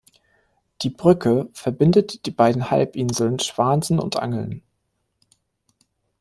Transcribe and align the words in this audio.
Die 0.81 0.89
Brücke 0.89 1.49
verbindet 1.53 2.25
die 2.25 2.31
beiden 2.31 2.71
Halbinseln 2.71 3.37
Schwansen 3.37 3.99
und 3.99 4.15
Angeln. 4.17 4.63